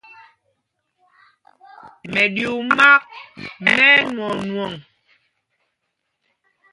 Mɛɗyuu 2.13 2.57
māk 2.77 3.03
mɛ́ 3.63 3.75
ɛnwɔɔnwɔŋ. 3.97 4.73